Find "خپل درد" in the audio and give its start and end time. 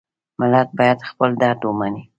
1.09-1.61